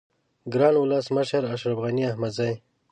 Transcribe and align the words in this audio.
گران 0.51 0.75
ولس 0.79 1.05
مشر 1.17 1.43
اشرف 1.53 1.77
غنی 1.83 2.03
احمدزی 2.09 2.51